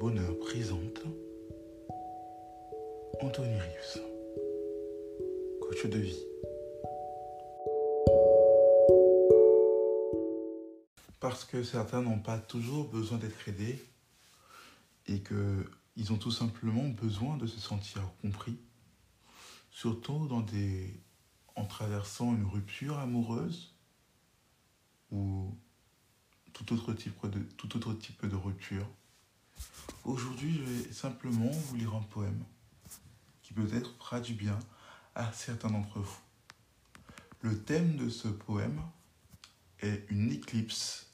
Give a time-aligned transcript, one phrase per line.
[0.00, 1.02] bonheur présente
[3.20, 3.98] Anthony Rius,
[5.60, 6.24] coach de vie.
[11.20, 13.78] Parce que certains n'ont pas toujours besoin d'être aidés
[15.06, 18.56] et qu'ils ont tout simplement besoin de se sentir compris,
[19.70, 20.30] surtout
[21.56, 23.74] en traversant une rupture amoureuse
[25.10, 25.54] ou
[26.54, 28.86] tout autre type de rupture.
[30.04, 32.42] Aujourd'hui, je vais simplement vous lire un poème
[33.42, 34.58] qui peut-être fera du bien
[35.14, 36.20] à certains d'entre vous.
[37.42, 38.80] Le thème de ce poème
[39.80, 41.06] est une éclipse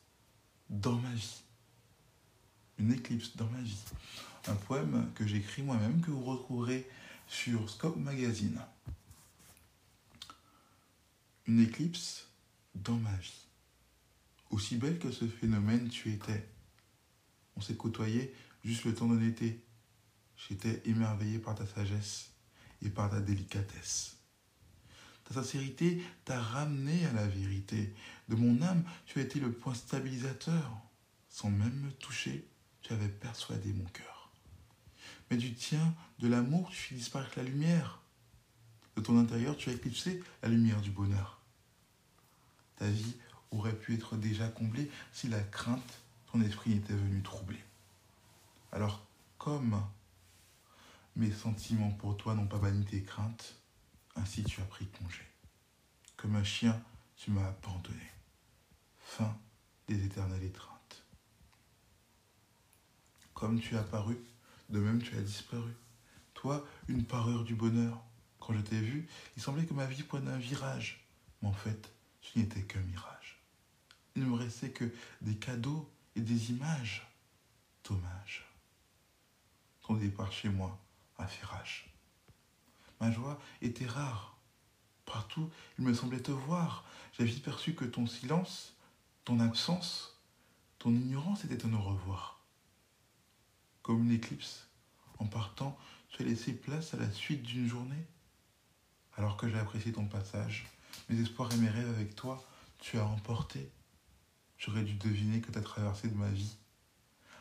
[0.70, 1.42] dans ma vie.
[2.79, 3.83] Une éclipse dans ma vie.
[4.47, 6.89] Un poème que j'écris moi-même, que vous retrouverez
[7.27, 8.61] sur Scope Magazine.
[11.47, 12.29] Une éclipse
[12.77, 13.47] dans ma vie.
[14.51, 16.48] Aussi belle que ce phénomène tu étais.
[17.57, 18.33] On s'est côtoyé
[18.66, 19.64] juste le temps été.
[20.36, 22.32] J'étais émerveillé par ta sagesse
[22.82, 24.16] et par ta délicatesse.
[25.24, 27.94] Ta sincérité t'a ramené à la vérité.
[28.28, 30.70] De mon âme, tu as été le point stabilisateur.
[31.28, 32.48] Sans même me toucher,
[32.82, 34.32] tu avais persuadé mon cœur.
[35.30, 38.00] Mais du tien, de l'amour, tu fis disparaître la lumière.
[38.96, 41.40] De ton intérieur, tu as éclipsé la lumière du bonheur.
[42.77, 43.16] Ta vie
[43.50, 46.00] aurait pu être déjà comblée si la crainte,
[46.33, 47.62] ton esprit était venu troubler.
[48.72, 49.06] Alors,
[49.38, 49.80] comme
[51.14, 53.56] mes sentiments pour toi n'ont pas banni tes craintes,
[54.16, 55.22] ainsi tu as pris congé.
[56.16, 56.82] Comme un chien,
[57.16, 58.12] tu m'as abandonné.
[58.98, 59.36] Fin
[59.88, 61.04] des éternelles étreintes.
[63.34, 64.18] Comme tu as paru,
[64.70, 65.72] de même tu as disparu.
[66.34, 68.02] Toi, une parure du bonheur.
[68.40, 71.06] Quand je t'ai vu, il semblait que ma vie prenait un virage.
[71.40, 73.40] Mais en fait, tu n'étais qu'un mirage.
[74.14, 74.90] Il ne me restait que
[75.20, 77.06] des cadeaux et des images.
[77.88, 78.46] Dommage.
[79.86, 80.77] Ton départ chez moi
[81.29, 81.89] fait rage.
[83.01, 84.36] Ma joie était rare.
[85.05, 85.48] Partout,
[85.79, 86.85] il me semblait te voir.
[87.17, 88.75] J'avais perçu que ton silence,
[89.25, 90.20] ton absence,
[90.80, 92.41] ton ignorance était un au revoir.
[93.83, 94.67] Comme une éclipse,
[95.19, 98.07] en partant, tu as laissé place à la suite d'une journée.
[99.17, 100.67] Alors que j'ai apprécié ton passage,
[101.08, 102.45] mes espoirs et mes rêves avec toi,
[102.80, 103.70] tu as emporté.
[104.58, 106.57] J'aurais dû deviner que ta traversée de ma vie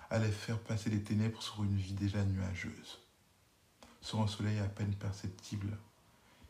[0.09, 2.99] allait faire passer les ténèbres sur une vie déjà nuageuse,
[4.01, 5.77] sur un soleil à peine perceptible,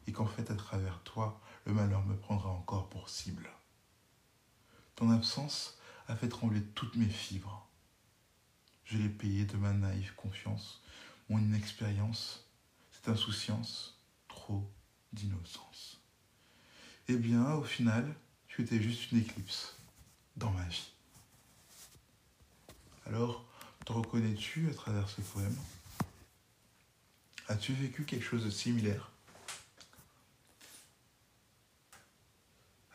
[0.08, 3.50] et qu'en fait, à travers toi, le malheur me prendra encore pour cible.
[4.96, 5.78] Ton absence
[6.08, 7.68] a fait trembler toutes mes fibres.
[8.84, 10.82] Je l'ai payé de ma naïve confiance,
[11.30, 12.46] mon inexpérience,
[12.92, 14.72] cette insouciance, trop
[15.12, 16.00] d'innocence.
[17.08, 18.16] Eh bien, au final,
[18.48, 19.76] tu étais juste une éclipse
[20.36, 20.95] dans ma vie.
[23.08, 23.46] Alors,
[23.86, 25.56] te reconnais-tu à travers ce poème?
[27.48, 29.12] As-tu vécu quelque chose de similaire?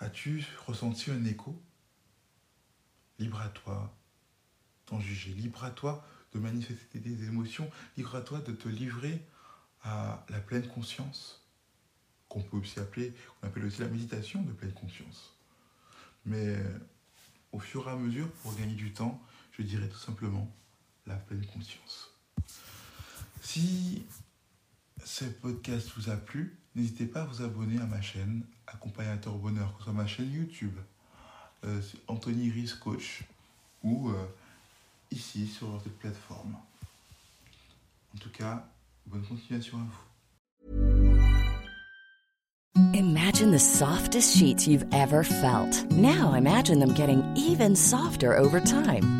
[0.01, 1.57] As-tu ressenti un écho?
[3.21, 3.95] Libre à toi
[4.89, 9.25] d'en juger, libre à toi de manifester des émotions, libre à toi de te livrer
[9.85, 11.47] à la pleine conscience,
[12.29, 15.35] qu'on peut aussi appeler, on appelle aussi la méditation de pleine conscience.
[16.25, 16.57] Mais
[17.53, 20.51] au fur et à mesure, pour gagner du temps, je dirais tout simplement
[21.07, 22.11] la pleine conscience.
[23.43, 24.05] Si
[25.05, 29.73] ce podcast vous a plu, n'hésitez pas à vous abonner à ma chaîne Accompagnateur Bonheur,
[29.73, 30.77] que ce soit ma chaîne YouTube,
[31.65, 33.25] euh, Anthony Riz Coach,
[33.83, 34.27] ou euh,
[35.11, 36.57] ici sur cette plateforme.
[38.15, 38.69] En tout cas,
[39.07, 40.11] bonne continuation à vous.
[42.95, 45.91] Imagine the softest sheets you've ever felt.
[45.91, 49.20] Now imagine them getting even softer over time.